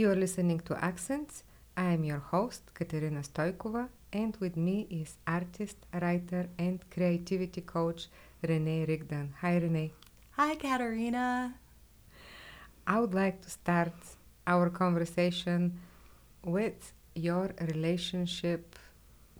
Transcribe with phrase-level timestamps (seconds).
[0.00, 1.44] You are listening to Accents.
[1.76, 8.08] I am your host, Katerina Stoykova, and with me is artist, writer, and creativity coach
[8.40, 9.34] Renee Rigdon.
[9.42, 9.92] Hi, Renee.
[10.38, 11.54] Hi, Katerina.
[12.86, 13.92] I would like to start
[14.46, 15.78] our conversation
[16.46, 18.78] with your relationship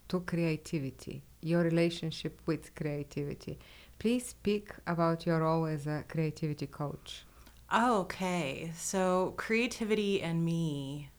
[0.08, 3.58] to creativity, your relationship with creativity.
[3.98, 7.24] Please speak about your role as a creativity coach.
[7.72, 11.10] Oh, okay, so creativity and me,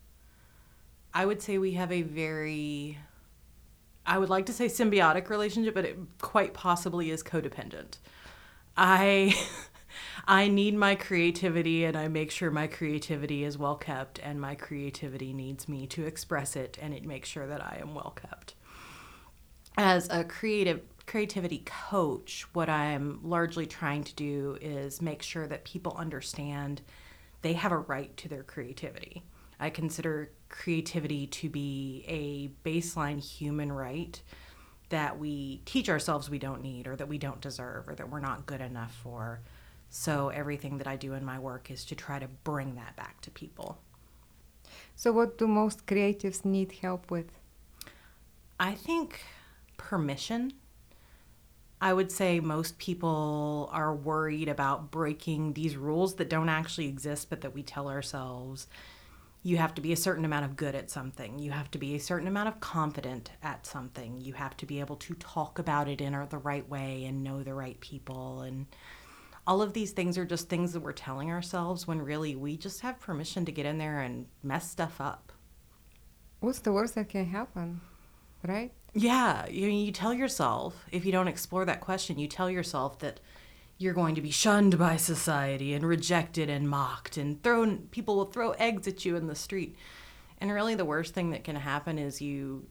[1.14, 2.98] I would say we have a very,
[4.06, 7.98] I would like to say symbiotic relationship, but it quite possibly is codependent.
[8.76, 9.34] I.
[10.28, 14.56] I need my creativity and I make sure my creativity is well kept and my
[14.56, 18.54] creativity needs me to express it and it makes sure that I am well kept.
[19.78, 25.66] As a creative creativity coach, what I'm largely trying to do is make sure that
[25.66, 26.82] people understand
[27.42, 29.22] they have a right to their creativity.
[29.60, 34.22] I consider creativity to be a baseline human right
[34.88, 38.22] that we teach ourselves we don't need or that we don't deserve or that we're
[38.22, 39.42] not good enough for.
[39.90, 43.20] So everything that I do in my work is to try to bring that back
[43.24, 43.80] to people.
[44.96, 47.38] So, what do most creatives need help with?
[48.58, 49.26] I think
[49.76, 50.54] permission.
[51.84, 57.32] I would say most people are worried about breaking these rules that don't actually exist,
[57.32, 58.68] but that we tell ourselves.
[59.42, 61.40] You have to be a certain amount of good at something.
[61.40, 64.22] You have to be a certain amount of confident at something.
[64.22, 67.42] You have to be able to talk about it in the right way and know
[67.42, 68.42] the right people.
[68.42, 68.68] And
[69.48, 72.82] all of these things are just things that we're telling ourselves when really we just
[72.82, 75.32] have permission to get in there and mess stuff up.
[76.42, 77.82] What's the worst that can happen,
[78.48, 78.72] right?
[78.94, 83.20] Yeah, you, you tell yourself, if you don't explore that question, you tell yourself that
[83.78, 88.26] you're going to be shunned by society and rejected and mocked and thrown people will
[88.26, 89.76] throw eggs at you in the street.
[90.40, 92.68] And really the worst thing that can happen is you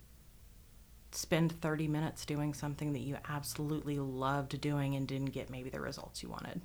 [1.12, 5.80] spend 30 minutes doing something that you absolutely loved doing and didn't get maybe the
[5.80, 6.60] results you wanted.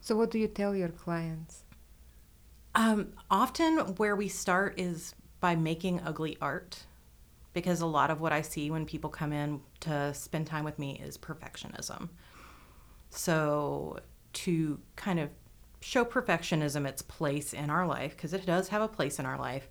[0.00, 1.64] So, what do you tell your clients?
[2.74, 6.84] Um, often, where we start is by making ugly art,
[7.52, 10.78] because a lot of what I see when people come in to spend time with
[10.78, 12.10] me is perfectionism.
[13.10, 13.98] So,
[14.32, 15.30] to kind of
[15.80, 19.38] show perfectionism its place in our life, because it does have a place in our
[19.38, 19.68] life,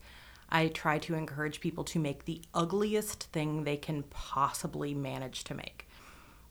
[0.50, 5.54] I try to encourage people to make the ugliest thing they can possibly manage to
[5.54, 5.88] make.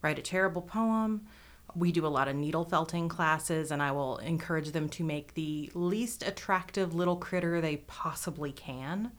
[0.01, 1.27] Write a terrible poem.
[1.75, 5.33] We do a lot of needle felting classes, and I will encourage them to make
[5.33, 9.11] the least attractive little critter they possibly can.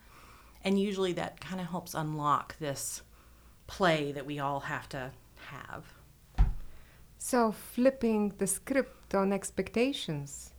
[0.62, 3.03] And usually that kind of helps unlock this
[3.66, 5.12] play that we all have to
[5.47, 5.84] have.
[7.19, 10.53] So, flipping the script on expectations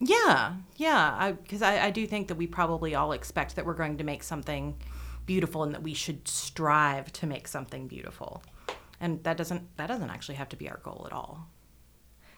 [0.00, 1.32] yeah, yeah.
[1.42, 4.04] Because I, I, I do think that we probably all expect that we're going to
[4.04, 4.76] make something
[5.26, 8.42] beautiful and that we should strive to make something beautiful.
[8.98, 11.48] And that doesn't that doesn't actually have to be our goal at all.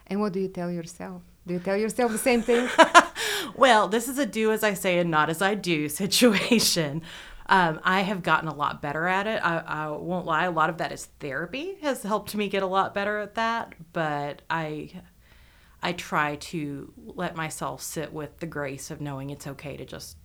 [0.09, 1.23] And what do you tell yourself?
[1.47, 2.69] Do you tell yourself the same thing?
[3.55, 7.03] well, this is a do as I say and not as I do situation.
[7.47, 9.45] Um, I have gotten a lot better at it.
[9.45, 10.45] I, I, won't lie.
[10.45, 13.75] A lot of that is therapy has helped me get a lot better at that.
[13.93, 15.03] But I
[15.83, 20.17] I try to let myself sit with the grace of knowing it's okay to just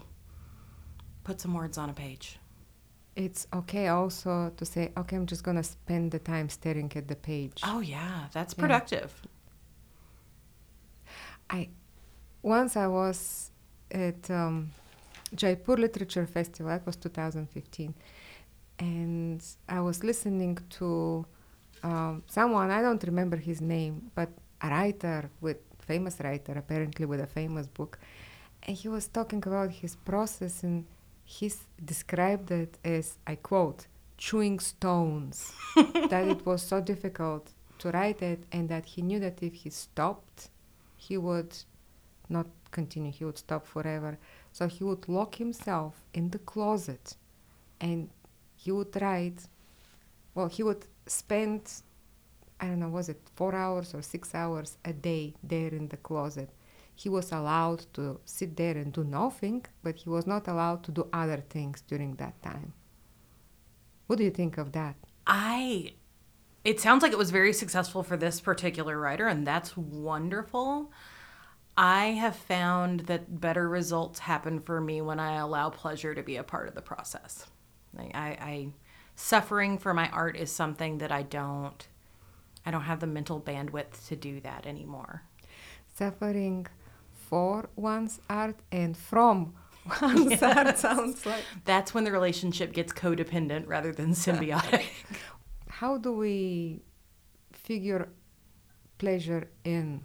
[1.23, 2.39] put some words on a page.
[3.15, 7.07] It's okay also to say, okay, I'm just going to spend the time staring at
[7.07, 7.61] the page.
[7.65, 9.11] Oh, yeah, that's productive.
[9.23, 9.29] Yeah.
[11.49, 11.69] I
[12.41, 13.51] once I was
[13.91, 14.71] at um,
[15.33, 17.93] Jaipur Literature Festival, that was 2015,
[18.79, 21.25] and I was listening to
[21.83, 24.29] um, someone, I don't remember his name, but
[24.61, 27.99] a writer with famous writer apparently with a famous book.
[28.63, 30.85] And he was talking about his process and
[31.27, 31.51] he
[31.83, 33.85] described it as i quote
[34.17, 35.51] chewing stones
[36.09, 39.69] that it was so difficult to write it and that he knew that if he
[39.69, 40.49] stopped
[40.95, 41.53] he would
[42.29, 44.17] not continue he would stop forever
[44.51, 47.15] so he would lock himself in the closet
[47.79, 48.09] and
[48.55, 49.47] he would write
[50.35, 51.61] well he would spend
[52.59, 55.97] I don't know, was it four hours or six hours a day there in the
[55.97, 56.49] closet.
[56.95, 60.91] He was allowed to sit there and do nothing, but he was not allowed to
[60.91, 62.73] do other things during that time.
[64.07, 64.95] What do you think of that?
[65.27, 65.93] I
[66.63, 70.91] it sounds like it was very successful for this particular writer and that's wonderful.
[71.77, 76.37] I have found that better results happen for me when I allow pleasure to be
[76.37, 77.45] a part of the process.
[77.93, 78.67] Like I, I
[79.15, 81.87] suffering for my art is something that I don't
[82.65, 85.21] I don't have the mental bandwidth to do that anymore.
[85.93, 86.67] Suffering
[87.13, 89.53] for one's art and from
[90.01, 91.43] one's art sounds like.
[91.63, 94.85] That's when the relationship gets codependent rather than symbiotic.
[95.69, 96.81] How do we
[97.53, 98.09] figure
[98.97, 100.01] pleasure in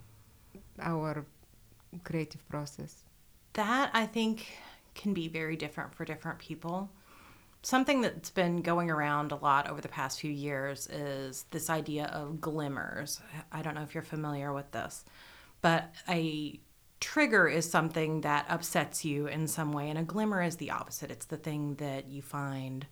[0.78, 1.26] our
[2.04, 3.04] creative process?
[3.54, 4.46] that I think
[4.94, 6.90] can be very different for different people.
[7.62, 12.06] Something that's been going around a lot over the past few years is this idea
[12.06, 13.20] of glimmers.
[13.52, 15.04] I don't know if you're familiar with this,
[15.60, 16.58] but a
[16.98, 21.10] trigger is something that upsets you in some way, and a glimmer is the opposite.
[21.10, 22.86] It's the thing that you find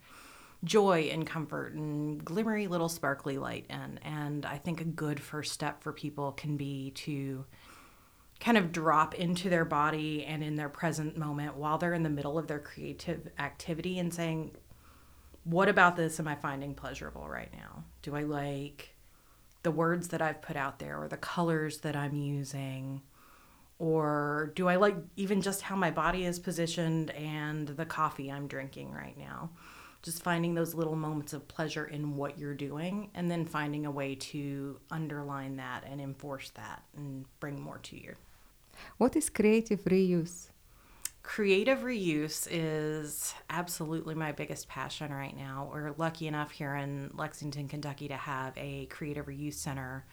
[0.63, 3.99] joy and comfort and glimmery little sparkly light in.
[4.03, 7.45] And I think a good first step for people can be to
[8.41, 12.09] kind of drop into their body and in their present moment while they're in the
[12.09, 14.53] middle of their creative activity and saying,
[15.45, 17.85] What about this am I finding pleasurable right now?
[18.03, 18.95] Do I like
[19.63, 23.03] the words that I've put out there or the colors that I'm using?
[23.79, 28.47] Or do I like even just how my body is positioned and the coffee I'm
[28.47, 29.51] drinking right now?
[30.03, 33.91] Just finding those little moments of pleasure in what you're doing and then finding a
[33.91, 38.15] way to underline that and enforce that and bring more to you.
[38.99, 40.49] What is creative reuse?
[41.23, 45.71] Creative reuse is absolutely my biggest passion right now.
[45.73, 50.07] We're lucky enough here in Lexington, Kentucky to have a creative reuse center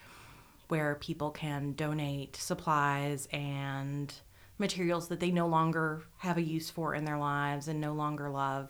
[0.68, 4.14] where people can donate supplies and
[4.58, 8.28] materials that they no longer have a use for in their lives and no longer
[8.28, 8.68] love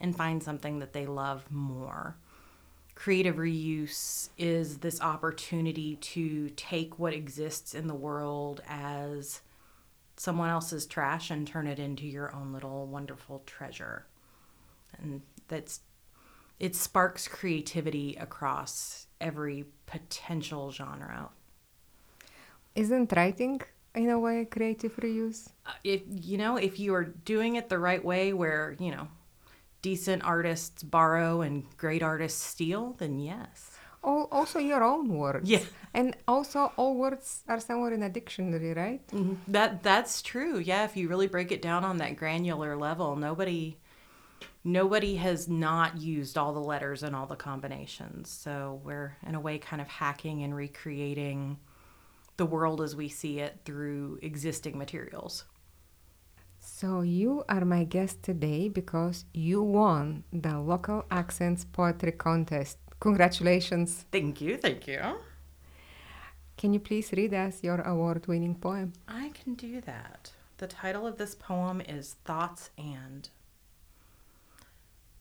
[0.00, 2.16] and find something that they love more.
[3.00, 9.40] Creative reuse is this opportunity to take what exists in the world as
[10.18, 14.04] someone else's trash and turn it into your own little wonderful treasure.
[14.98, 15.80] And that's
[16.58, 21.30] it sparks creativity across every potential genre.
[22.74, 23.62] Isn't writing
[23.94, 25.48] in a way creative reuse?
[25.64, 29.08] Uh, if you know, if you are doing it the right way where, you know,
[29.82, 33.72] decent artists borrow and great artists steal, then yes.
[34.02, 35.48] All, also your own words.
[35.48, 35.60] Yeah.
[35.92, 39.06] And also all words are somewhere in a dictionary, right?
[39.08, 39.34] Mm-hmm.
[39.48, 40.58] That that's true.
[40.58, 43.76] Yeah, if you really break it down on that granular level, nobody
[44.64, 48.30] nobody has not used all the letters and all the combinations.
[48.30, 51.58] So we're in a way kind of hacking and recreating
[52.36, 55.44] the world as we see it through existing materials.
[56.60, 62.78] So you are my guest today because you won the local accents poetry contest.
[63.00, 64.04] Congratulations.
[64.12, 64.58] Thank you.
[64.58, 65.00] Thank you.
[66.58, 68.92] Can you please read us your award winning poem?
[69.08, 70.32] I can do that.
[70.58, 73.30] The title of this poem is Thoughts and.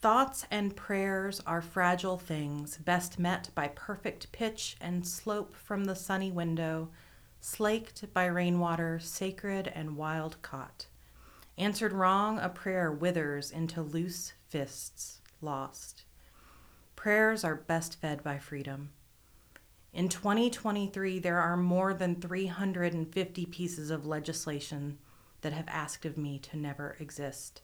[0.01, 5.95] Thoughts and prayers are fragile things, best met by perfect pitch and slope from the
[5.95, 6.89] sunny window,
[7.39, 10.87] slaked by rainwater, sacred and wild caught.
[11.59, 16.05] Answered wrong, a prayer withers into loose fists, lost.
[16.95, 18.91] Prayers are best fed by freedom.
[19.91, 24.99] In 2023, there are more than 350 pieces of legislation
[25.41, 27.61] that have asked of me to never exist.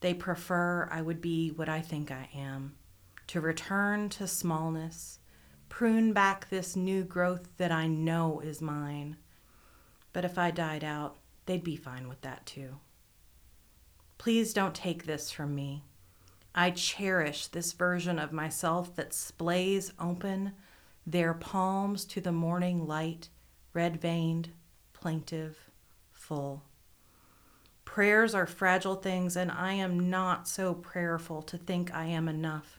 [0.00, 2.76] They prefer I would be what I think I am,
[3.26, 5.18] to return to smallness,
[5.68, 9.18] prune back this new growth that I know is mine.
[10.14, 11.18] But if I died out,
[11.48, 12.76] they'd be fine with that too.
[14.18, 15.82] Please don't take this from me.
[16.54, 20.52] I cherish this version of myself that splays open
[21.06, 23.30] their palms to the morning light,
[23.72, 24.50] red veined,
[24.92, 25.56] plaintive,
[26.12, 26.62] full.
[27.84, 32.78] Prayers are fragile things, and I am not so prayerful to think I am enough.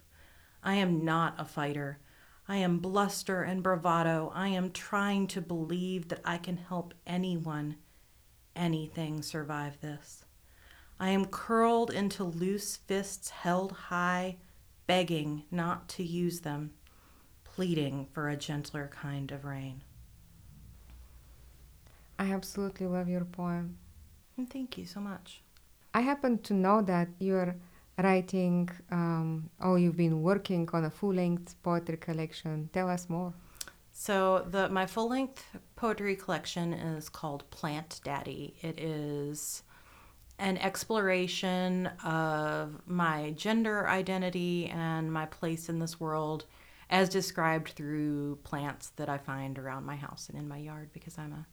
[0.62, 2.00] I am not a fighter.
[2.48, 4.32] I am bluster and bravado.
[4.36, 7.78] I am trying to believe that I can help anyone
[8.56, 10.25] anything survive this.
[11.00, 14.38] I am curled into loose fists held high,
[14.86, 16.72] begging not to use them,
[17.44, 19.82] pleading for a gentler kind of rain.
[22.18, 23.77] I absolutely love your poem.
[24.36, 25.41] And thank you so much.
[25.94, 27.56] I happen to know that you're
[27.98, 32.70] writing, um, oh, you've been working on a full length poetry collection.
[32.74, 33.34] Tell us more.
[34.01, 35.44] So the my full length
[35.75, 38.56] poetry collection is called Plant Daddy.
[38.62, 39.63] It is
[40.39, 46.46] an exploration of my gender identity and my place in this world
[46.89, 51.18] as described through plants that I find around my house and in my yard because
[51.18, 51.46] I'm a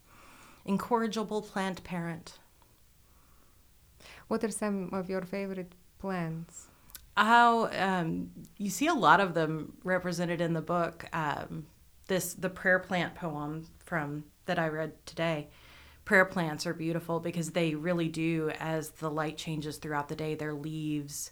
[0.63, 2.39] incorrigible plant parent.
[4.29, 6.67] What are some of your favorite plants?
[7.17, 11.09] How um, you see a lot of them represented in the book.
[11.11, 11.65] Um,
[12.07, 15.49] this the prayer plant poem from that I read today
[16.07, 20.35] prayer plants are beautiful because they really do, as the light changes throughout the day,
[20.35, 21.31] their leaves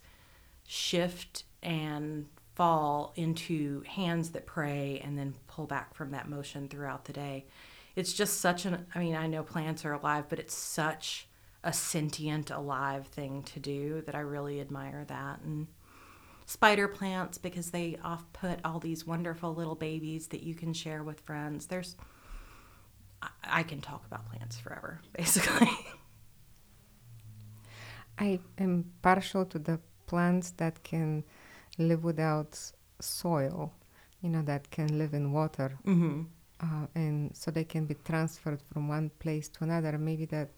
[0.67, 7.05] shift and fall into hands that pray and then pull back from that motion throughout
[7.05, 7.45] the day.
[7.95, 11.29] It's just such an, I mean, I know plants are alive, but it's such
[11.63, 15.39] a sentient, alive thing to do that I really admire that.
[15.45, 15.67] And
[16.45, 21.03] spider plants because they off put all these wonderful little babies that you can share
[21.03, 21.65] with friends.
[21.67, 21.95] There's,
[23.43, 25.69] I can talk about plants forever, basically.
[28.17, 31.23] I am partial to the plants that can
[31.77, 32.59] live without
[33.01, 33.73] soil,
[34.21, 35.77] you know, that can live in water.
[35.85, 36.23] Mm-hmm.
[36.61, 39.97] Uh, and so they can be transferred from one place to another.
[39.97, 40.51] Maybe that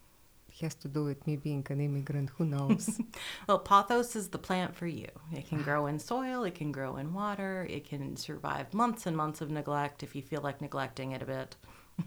[0.66, 2.32] has to do with me being an immigrant.
[2.38, 3.00] Who knows?
[3.48, 5.08] well, pothos is the plant for you.
[5.32, 9.16] It can grow in soil, it can grow in water, it can survive months and
[9.16, 11.56] months of neglect if you feel like neglecting it a bit.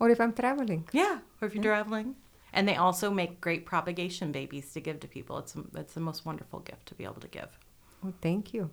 [0.00, 0.88] or if I'm traveling.
[0.92, 1.70] Yeah, or if you're yeah.
[1.70, 2.16] traveling.
[2.52, 5.38] And they also make great propagation babies to give to people.
[5.38, 7.58] It's it's the most wonderful gift to be able to give.
[8.02, 8.70] Well, thank you.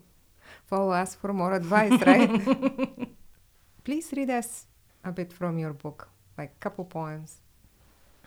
[0.65, 3.10] Follow us for more advice, right?
[3.84, 4.68] Please read us
[5.04, 7.42] a bit from your book, like a couple poems.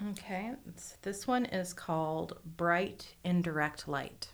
[0.06, 0.52] Okay,
[1.02, 4.28] this one is called Bright Indirect Light.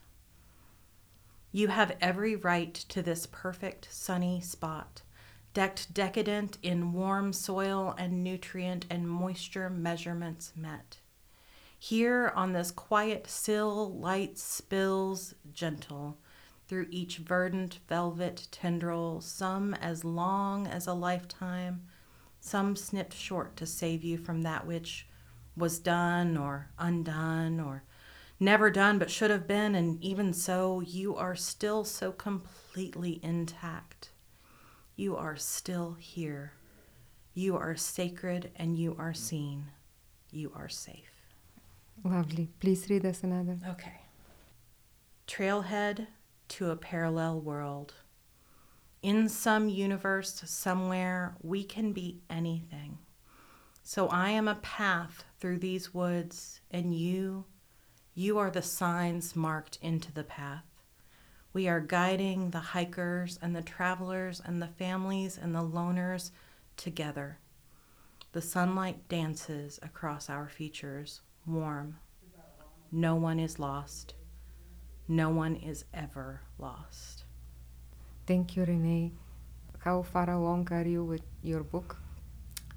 [1.52, 5.00] You have every right to this perfect sunny spot
[5.54, 10.98] decked decadent in warm soil and nutrient and moisture measurements met.
[11.78, 16.18] Here on this quiet sill, light spills gentle
[16.68, 21.86] through each verdant velvet tendril, some as long as a lifetime,
[22.40, 25.06] some snipped short to save you from that which
[25.56, 27.84] was done or undone or
[28.40, 34.10] never done but should have been, and even so, you are still so completely intact.
[34.96, 36.52] You are still here.
[37.32, 39.66] You are sacred and you are seen.
[40.30, 41.10] You are safe.
[42.04, 42.50] Lovely.
[42.60, 43.58] Please read us another.
[43.68, 44.00] Okay.
[45.26, 46.06] Trailhead
[46.48, 47.94] to a parallel world.
[49.02, 52.98] In some universe, somewhere, we can be anything.
[53.82, 57.44] So I am a path through these woods, and you,
[58.14, 60.64] you are the signs marked into the path.
[61.52, 66.30] We are guiding the hikers and the travelers and the families and the loners
[66.78, 67.40] together.
[68.32, 71.98] The sunlight dances across our features, warm.
[72.90, 74.14] No one is lost.
[75.08, 77.24] No one is ever lost.
[78.26, 79.12] Thank you, Renee.
[79.80, 81.98] How far along are you with your book?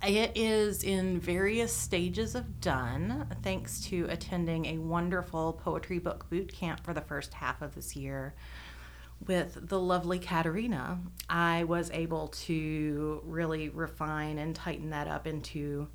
[0.06, 6.54] It is in various stages of done, thanks to attending a wonderful poetry book boot
[6.54, 8.36] camp for the first half of this year
[9.26, 11.00] with the lovely Katerina,
[11.30, 15.88] I was able to really refine and tighten that up into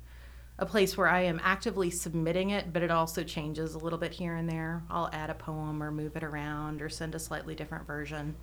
[0.59, 4.11] a place where I am actively submitting it, but it also changes a little bit
[4.11, 4.83] here and there.
[4.89, 8.35] I'll add a poem or move it around or send a slightly different version.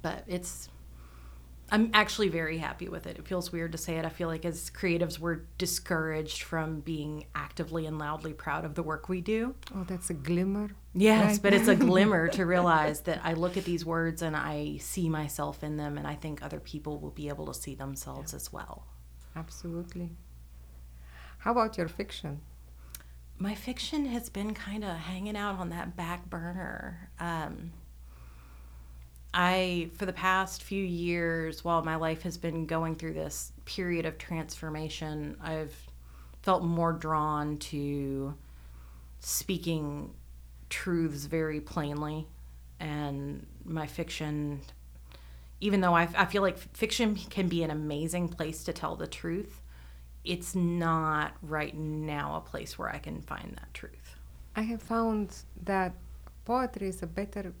[0.00, 0.68] But it's
[1.72, 3.16] I'm actually very happy with it.
[3.18, 4.04] It feels weird to say it.
[4.04, 8.82] I feel like as creatives, we're discouraged from being actively and loudly proud of the
[8.82, 9.54] work we do.
[9.74, 10.68] Oh, that's a glimmer.
[10.92, 11.42] Yes, right?
[11.42, 15.08] but it's a glimmer to realize that I look at these words and I see
[15.08, 18.36] myself in them, and I think other people will be able to see themselves yeah.
[18.36, 18.84] as well.
[19.34, 20.10] Absolutely.
[21.38, 22.42] How about your fiction?
[23.38, 27.10] My fiction has been kind of hanging out on that back burner.
[27.18, 27.72] Um,
[29.34, 34.04] I, for the past few years, while my life has been going through this period
[34.04, 35.74] of transformation, I've
[36.42, 38.34] felt more drawn to
[39.20, 40.12] speaking
[40.68, 42.26] truths very plainly.
[42.78, 44.60] And my fiction,
[45.60, 49.06] even though I, I feel like fiction can be an amazing place to tell the
[49.06, 49.62] truth,
[50.24, 54.16] it's not right now a place where I can find that truth.
[54.54, 55.34] I have found
[55.64, 55.94] that
[56.44, 57.54] poetry is a better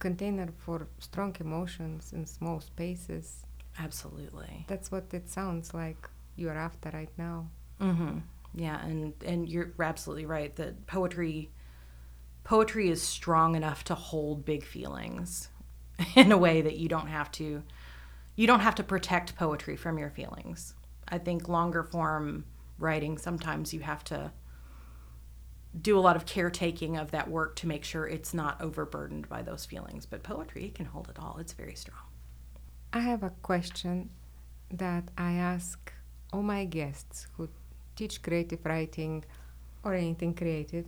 [0.00, 3.46] container for strong emotions in small spaces.
[3.78, 4.64] Absolutely.
[4.66, 7.48] That's what it sounds like you're after right now.
[7.80, 8.18] Mm-hmm.
[8.54, 11.50] Yeah, and and you're absolutely right that poetry
[12.42, 15.50] poetry is strong enough to hold big feelings
[16.16, 17.62] in a way that you don't have to
[18.34, 20.74] you don't have to protect poetry from your feelings.
[21.08, 22.44] I think longer form
[22.78, 24.32] writing sometimes you have to
[25.78, 29.42] do a lot of caretaking of that work to make sure it's not overburdened by
[29.42, 30.06] those feelings.
[30.06, 31.38] But poetry it can hold it all.
[31.38, 32.00] It's very strong.
[32.92, 34.10] I have a question
[34.72, 35.92] that I ask
[36.32, 37.48] all my guests who
[37.96, 39.24] teach creative writing
[39.84, 40.86] or anything creative,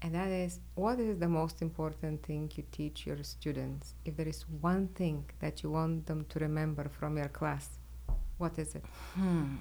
[0.00, 3.94] and that is what is the most important thing you teach your students?
[4.04, 7.68] If there is one thing that you want them to remember from your class,
[8.38, 8.84] what is it?
[9.14, 9.56] Hmm.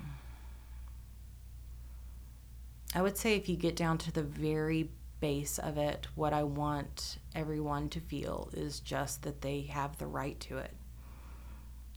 [2.94, 4.90] I would say if you get down to the very
[5.22, 10.08] base of it, what I want everyone to feel is just that they have the
[10.08, 10.76] right to it.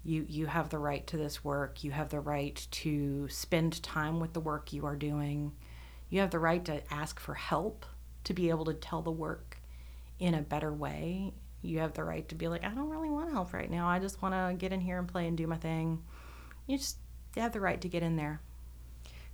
[0.04, 1.82] You you have the right to this work.
[1.82, 5.52] You have the right to spend time with the work you are doing.
[6.10, 7.86] You have the right to ask for help
[8.24, 9.58] to be able to tell the work
[10.18, 11.32] in a better way.
[11.62, 13.88] You have the right to be like, I don't really want help right now.
[13.88, 16.02] I just want to get in here and play and do my thing.
[16.66, 16.98] You just
[17.36, 18.40] have the right to get in there.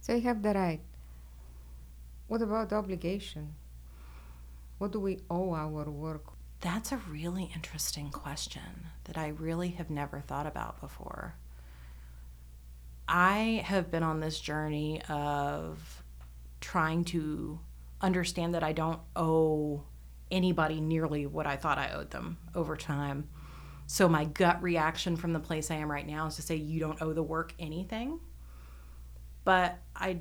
[0.00, 0.80] So you have the right.
[2.30, 3.56] What about obligation?
[4.78, 6.26] What do we owe our work?
[6.60, 11.34] That's a really interesting question that I really have never thought about before.
[13.08, 16.04] I have been on this journey of
[16.60, 17.58] trying to
[18.00, 19.82] understand that I don't owe
[20.30, 23.28] anybody nearly what I thought I owed them over time.
[23.88, 26.78] So my gut reaction from the place I am right now is to say you
[26.78, 28.20] don't owe the work anything.
[29.42, 30.20] But I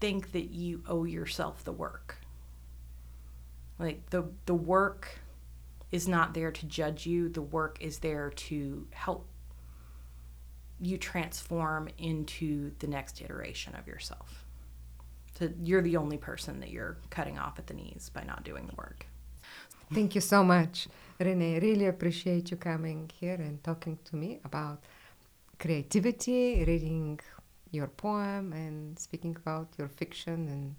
[0.00, 2.18] think that you owe yourself the work.
[3.78, 5.20] Like the the work
[5.90, 7.28] is not there to judge you.
[7.28, 9.26] The work is there to help
[10.80, 14.44] you transform into the next iteration of yourself.
[15.38, 18.66] So you're the only person that you're cutting off at the knees by not doing
[18.66, 19.06] the work.
[19.92, 20.88] Thank you so much,
[21.18, 21.60] Renee.
[21.60, 24.84] Really appreciate you coming here and talking to me about
[25.58, 27.18] creativity, reading
[27.70, 30.74] your poem, and speaking about your fiction and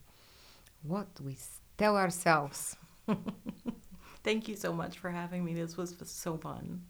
[0.83, 1.37] what we
[1.77, 2.75] tell ourselves.
[4.23, 5.53] Thank you so much for having me.
[5.53, 6.81] This was so fun.